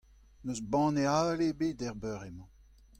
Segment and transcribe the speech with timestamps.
[0.43, 2.47] N'eus banne avel ebet er beure-mañ.